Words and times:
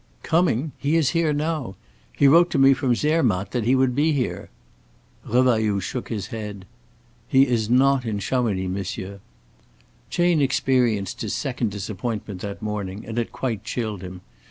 "Coming? 0.23 0.71
He 0.79 0.95
is 0.95 1.11
here 1.11 1.31
now. 1.31 1.75
He 2.11 2.27
wrote 2.27 2.49
to 2.49 2.57
me 2.57 2.73
from 2.73 2.95
Zermatt 2.95 3.51
that 3.51 3.65
he 3.65 3.75
would 3.75 3.93
be 3.93 4.13
here." 4.13 4.49
Revailloud 5.27 5.83
shook 5.83 6.09
his 6.09 6.25
head. 6.33 6.65
"He 7.27 7.45
is 7.45 7.69
not 7.69 8.03
in 8.03 8.17
Chamonix, 8.17 8.67
monsieur." 8.67 9.19
Chayne 10.09 10.41
experienced 10.41 11.21
his 11.21 11.35
second 11.35 11.69
disappointment 11.69 12.41
that 12.41 12.63
morning, 12.63 13.05
and 13.05 13.19
it 13.19 13.31
quite 13.31 13.63
chilled 13.63 14.01
him. 14.01 14.21